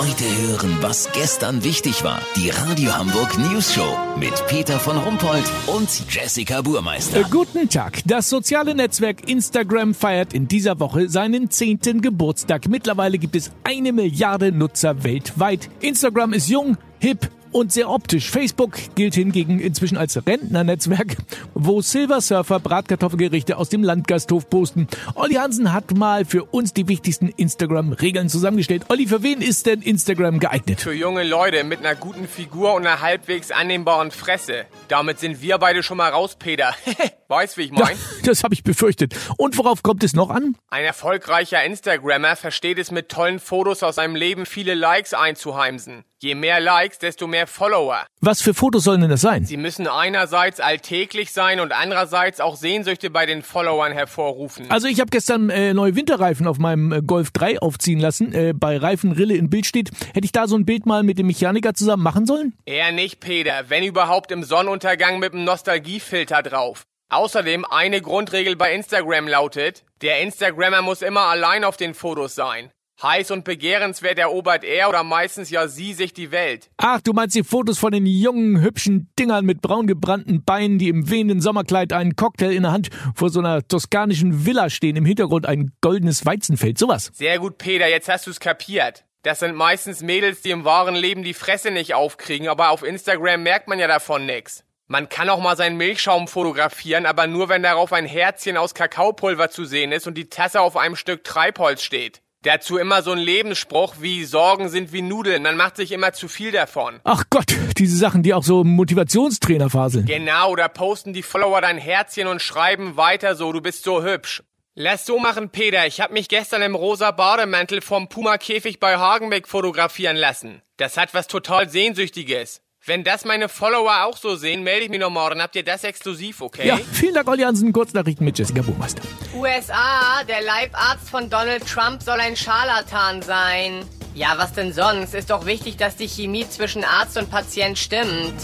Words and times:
Heute 0.00 0.24
hören, 0.24 0.78
was 0.80 1.12
gestern 1.12 1.62
wichtig 1.62 2.02
war. 2.04 2.22
Die 2.34 2.48
Radio 2.48 2.96
Hamburg 2.96 3.36
News 3.36 3.74
Show 3.74 3.98
mit 4.18 4.32
Peter 4.46 4.78
von 4.80 4.96
Rumpold 4.96 5.44
und 5.66 5.90
Jessica 6.08 6.62
Burmeister. 6.62 7.20
Äh, 7.20 7.24
guten 7.30 7.68
Tag. 7.68 8.00
Das 8.06 8.30
soziale 8.30 8.74
Netzwerk 8.74 9.28
Instagram 9.28 9.92
feiert 9.92 10.32
in 10.32 10.48
dieser 10.48 10.80
Woche 10.80 11.10
seinen 11.10 11.50
zehnten 11.50 12.00
Geburtstag. 12.00 12.66
Mittlerweile 12.66 13.18
gibt 13.18 13.36
es 13.36 13.50
eine 13.62 13.92
Milliarde 13.92 14.52
Nutzer 14.52 15.04
weltweit. 15.04 15.68
Instagram 15.80 16.32
ist 16.32 16.48
jung, 16.48 16.78
hip 16.98 17.28
und 17.52 17.72
sehr 17.72 17.90
optisch. 17.90 18.30
Facebook 18.30 18.78
gilt 18.94 19.14
hingegen 19.14 19.60
inzwischen 19.60 19.96
als 19.96 20.26
Rentnernetzwerk, 20.26 21.16
wo 21.54 21.80
Silver 21.80 22.20
Surfer 22.20 22.60
Bratkartoffelgerichte 22.60 23.56
aus 23.56 23.68
dem 23.68 23.82
Landgasthof 23.82 24.48
posten. 24.48 24.88
Olli 25.14 25.34
Hansen 25.34 25.72
hat 25.72 25.96
mal 25.96 26.24
für 26.24 26.44
uns 26.44 26.72
die 26.72 26.88
wichtigsten 26.88 27.28
Instagram-Regeln 27.28 28.28
zusammengestellt. 28.28 28.84
Olli, 28.88 29.06
für 29.06 29.22
wen 29.22 29.40
ist 29.42 29.66
denn 29.66 29.82
Instagram 29.82 30.38
geeignet? 30.38 30.80
Für 30.80 30.92
junge 30.92 31.24
Leute 31.24 31.64
mit 31.64 31.80
einer 31.80 31.94
guten 31.94 32.28
Figur 32.28 32.74
und 32.74 32.86
einer 32.86 33.00
halbwegs 33.00 33.50
annehmbaren 33.50 34.10
Fresse. 34.10 34.66
Damit 34.88 35.18
sind 35.20 35.42
wir 35.42 35.58
beide 35.58 35.82
schon 35.82 35.96
mal 35.96 36.10
raus, 36.10 36.36
Peter. 36.38 36.74
weißt, 37.30 37.56
wie 37.56 37.62
ich 37.62 37.72
mein? 37.72 37.96
Ja, 37.96 38.02
das 38.24 38.44
habe 38.44 38.54
ich 38.54 38.62
befürchtet. 38.62 39.14
Und 39.38 39.56
worauf 39.56 39.82
kommt 39.82 40.04
es 40.04 40.14
noch 40.14 40.30
an? 40.30 40.56
Ein 40.68 40.84
erfolgreicher 40.84 41.62
Instagrammer 41.64 42.36
versteht 42.36 42.78
es 42.78 42.90
mit 42.90 43.08
tollen 43.08 43.38
Fotos 43.38 43.82
aus 43.82 43.94
seinem 43.94 44.16
Leben 44.16 44.44
viele 44.44 44.74
Likes 44.74 45.14
einzuheimsen. 45.14 46.04
Je 46.18 46.34
mehr 46.34 46.60
Likes, 46.60 46.98
desto 46.98 47.26
mehr 47.26 47.39
Follower. 47.46 48.06
Was 48.20 48.42
für 48.42 48.54
Fotos 48.54 48.84
sollen 48.84 49.00
denn 49.00 49.10
das 49.10 49.20
sein? 49.20 49.44
Sie 49.44 49.56
müssen 49.56 49.86
einerseits 49.86 50.60
alltäglich 50.60 51.32
sein 51.32 51.60
und 51.60 51.72
andererseits 51.72 52.40
auch 52.40 52.56
Sehnsüchte 52.56 53.10
bei 53.10 53.26
den 53.26 53.42
Followern 53.42 53.92
hervorrufen. 53.92 54.70
Also 54.70 54.88
ich 54.88 55.00
habe 55.00 55.10
gestern 55.10 55.50
äh, 55.50 55.74
neue 55.74 55.96
Winterreifen 55.96 56.46
auf 56.46 56.58
meinem 56.58 56.92
äh, 56.92 57.02
Golf 57.02 57.30
3 57.30 57.60
aufziehen 57.60 58.00
lassen. 58.00 58.32
Äh, 58.32 58.52
bei 58.54 58.76
Reifenrille 58.76 59.34
in 59.34 59.50
Bild 59.50 59.66
steht, 59.66 59.90
hätte 60.14 60.24
ich 60.24 60.32
da 60.32 60.46
so 60.48 60.56
ein 60.56 60.64
Bild 60.64 60.86
mal 60.86 61.02
mit 61.02 61.18
dem 61.18 61.26
Mechaniker 61.26 61.74
zusammen 61.74 62.02
machen 62.02 62.26
sollen? 62.26 62.54
Eher 62.66 62.92
nicht, 62.92 63.20
Peter. 63.20 63.64
Wenn 63.68 63.84
überhaupt 63.84 64.30
im 64.32 64.44
Sonnenuntergang 64.44 65.18
mit 65.18 65.32
einem 65.32 65.44
Nostalgiefilter 65.44 66.42
drauf. 66.42 66.84
Außerdem 67.10 67.64
eine 67.64 68.00
Grundregel 68.00 68.54
bei 68.54 68.72
Instagram 68.72 69.26
lautet, 69.26 69.84
der 70.00 70.20
Instagrammer 70.20 70.80
muss 70.80 71.02
immer 71.02 71.22
allein 71.22 71.64
auf 71.64 71.76
den 71.76 71.94
Fotos 71.94 72.36
sein. 72.36 72.70
Heiß 73.02 73.30
und 73.30 73.44
begehrenswert 73.44 74.18
erobert 74.18 74.64
er 74.64 74.88
oder 74.88 75.02
meistens 75.02 75.50
ja 75.50 75.68
sie 75.68 75.92
sich 75.92 76.12
die 76.12 76.30
Welt. 76.30 76.70
Ach, 76.76 77.00
du 77.00 77.12
meinst 77.12 77.34
die 77.34 77.44
Fotos 77.44 77.78
von 77.78 77.92
den 77.92 78.06
jungen, 78.06 78.60
hübschen 78.60 79.10
Dingern 79.18 79.46
mit 79.46 79.62
braun 79.62 79.86
gebrannten 79.86 80.44
Beinen, 80.44 80.78
die 80.78 80.88
im 80.88 81.10
wehenden 81.10 81.40
Sommerkleid 81.40 81.92
einen 81.92 82.16
Cocktail 82.16 82.52
in 82.52 82.62
der 82.62 82.72
Hand 82.72 82.90
vor 83.14 83.30
so 83.30 83.40
einer 83.40 83.66
toskanischen 83.66 84.44
Villa 84.44 84.70
stehen, 84.70 84.96
im 84.96 85.04
Hintergrund 85.04 85.46
ein 85.46 85.72
goldenes 85.80 86.26
Weizenfeld, 86.26 86.78
sowas. 86.78 87.10
Sehr 87.14 87.38
gut, 87.38 87.58
Peter, 87.58 87.88
jetzt 87.88 88.08
hast 88.08 88.26
du's 88.26 88.40
kapiert. 88.40 89.04
Das 89.22 89.40
sind 89.40 89.54
meistens 89.54 90.02
Mädels, 90.02 90.40
die 90.40 90.50
im 90.50 90.64
wahren 90.64 90.94
Leben 90.94 91.22
die 91.22 91.34
Fresse 91.34 91.70
nicht 91.70 91.94
aufkriegen, 91.94 92.48
aber 92.48 92.70
auf 92.70 92.82
Instagram 92.82 93.42
merkt 93.42 93.68
man 93.68 93.78
ja 93.78 93.86
davon 93.86 94.24
nix. 94.24 94.64
Man 94.86 95.08
kann 95.08 95.28
auch 95.28 95.40
mal 95.40 95.56
seinen 95.56 95.76
Milchschaum 95.76 96.26
fotografieren, 96.26 97.06
aber 97.06 97.26
nur 97.26 97.48
wenn 97.48 97.62
darauf 97.62 97.92
ein 97.92 98.06
Herzchen 98.06 98.56
aus 98.56 98.74
Kakaopulver 98.74 99.50
zu 99.50 99.64
sehen 99.64 99.92
ist 99.92 100.06
und 100.06 100.14
die 100.14 100.30
Tasse 100.30 100.60
auf 100.60 100.76
einem 100.76 100.96
Stück 100.96 101.22
Treibholz 101.22 101.82
steht. 101.82 102.22
Dazu 102.42 102.78
immer 102.78 103.02
so 103.02 103.12
ein 103.12 103.18
Lebensspruch 103.18 103.96
wie 104.00 104.24
Sorgen 104.24 104.70
sind 104.70 104.94
wie 104.94 105.02
Nudeln. 105.02 105.42
Man 105.42 105.58
macht 105.58 105.76
sich 105.76 105.92
immer 105.92 106.14
zu 106.14 106.26
viel 106.26 106.52
davon. 106.52 106.98
Ach 107.04 107.24
Gott, 107.28 107.54
diese 107.76 107.98
Sachen, 107.98 108.22
die 108.22 108.32
auch 108.32 108.42
so 108.42 108.64
Motivationstrainer 108.64 109.68
faseln. 109.68 110.06
Genau, 110.06 110.56
da 110.56 110.68
posten 110.68 111.12
die 111.12 111.22
Follower 111.22 111.60
dein 111.60 111.76
Herzchen 111.76 112.26
und 112.26 112.40
schreiben 112.40 112.96
weiter 112.96 113.34
so, 113.34 113.52
du 113.52 113.60
bist 113.60 113.84
so 113.84 114.02
hübsch. 114.02 114.42
Lass 114.74 115.04
so 115.04 115.18
machen, 115.18 115.50
Peter. 115.50 115.86
Ich 115.86 116.00
hab 116.00 116.12
mich 116.12 116.28
gestern 116.28 116.62
im 116.62 116.74
rosa 116.74 117.10
Bademantel 117.10 117.82
vom 117.82 118.08
Puma-Käfig 118.08 118.80
bei 118.80 118.96
Hagenbeck 118.96 119.46
fotografieren 119.46 120.16
lassen. 120.16 120.62
Das 120.78 120.96
hat 120.96 121.12
was 121.12 121.26
total 121.26 121.68
Sehnsüchtiges. 121.68 122.62
Wenn 122.86 123.04
das 123.04 123.26
meine 123.26 123.50
Follower 123.50 124.04
auch 124.06 124.16
so 124.16 124.36
sehen, 124.36 124.62
melde 124.62 124.84
ich 124.84 124.90
mich 124.90 125.00
noch 125.00 125.10
morgen. 125.10 125.42
Habt 125.42 125.54
ihr 125.54 125.62
das 125.62 125.84
exklusiv, 125.84 126.40
okay? 126.40 126.66
Ja, 126.66 126.78
vielen 126.92 127.12
Dank, 127.12 127.28
Olli 127.28 127.42
Hansen. 127.42 127.74
Kurznachrichten 127.74 128.24
mit 128.24 128.38
Jessica 128.38 128.62
Buchmeister. 128.62 129.02
USA, 129.34 130.24
der 130.26 130.40
Leibarzt 130.40 131.10
von 131.10 131.28
Donald 131.28 131.66
Trump 131.68 132.02
soll 132.02 132.18
ein 132.20 132.36
Scharlatan 132.36 133.20
sein. 133.20 133.84
Ja, 134.14 134.32
was 134.38 134.54
denn 134.54 134.72
sonst? 134.72 135.14
Ist 135.14 135.28
doch 135.28 135.44
wichtig, 135.44 135.76
dass 135.76 135.96
die 135.96 136.08
Chemie 136.08 136.48
zwischen 136.48 136.82
Arzt 136.82 137.18
und 137.18 137.30
Patient 137.30 137.78
stimmt. 137.78 138.34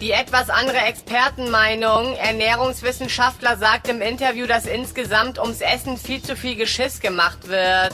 Die 0.00 0.12
etwas 0.12 0.48
andere 0.48 0.78
Expertenmeinung, 0.78 2.16
Ernährungswissenschaftler 2.16 3.58
sagt 3.58 3.88
im 3.88 4.00
Interview, 4.00 4.46
dass 4.46 4.64
insgesamt 4.64 5.38
ums 5.38 5.60
Essen 5.60 5.98
viel 5.98 6.22
zu 6.22 6.36
viel 6.36 6.56
Geschiss 6.56 7.00
gemacht 7.00 7.48
wird. 7.48 7.92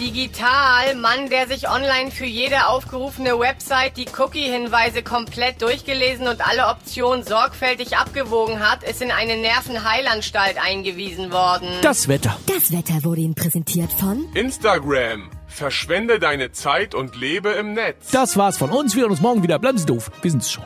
Digital, 0.00 0.94
Mann, 0.96 1.28
der 1.28 1.46
sich 1.46 1.68
online 1.68 2.10
für 2.10 2.24
jede 2.24 2.68
aufgerufene 2.68 3.38
Website 3.38 3.98
die 3.98 4.06
Cookie-Hinweise 4.18 5.02
komplett 5.02 5.60
durchgelesen 5.60 6.26
und 6.26 6.40
alle 6.40 6.68
Optionen 6.68 7.22
sorgfältig 7.22 7.98
abgewogen 7.98 8.60
hat, 8.60 8.82
ist 8.82 9.02
in 9.02 9.10
eine 9.10 9.36
Nervenheilanstalt 9.36 10.56
eingewiesen 10.56 11.32
worden. 11.32 11.68
Das 11.82 12.08
Wetter. 12.08 12.34
Das 12.46 12.72
Wetter 12.72 13.04
wurde 13.04 13.20
Ihnen 13.20 13.34
präsentiert 13.34 13.92
von 13.92 14.24
Instagram. 14.32 15.28
Verschwende 15.46 16.18
deine 16.18 16.50
Zeit 16.52 16.94
und 16.94 17.14
lebe 17.14 17.50
im 17.50 17.74
Netz. 17.74 18.10
Das 18.10 18.38
war's 18.38 18.56
von 18.56 18.70
uns. 18.70 18.94
Wir 18.94 19.02
hören 19.02 19.10
uns 19.10 19.20
morgen 19.20 19.42
wieder. 19.42 19.58
Bleiben 19.58 19.76
Sie 19.76 19.84
doof. 19.84 20.10
Wir 20.22 20.30
sind's 20.30 20.50
schon. 20.50 20.64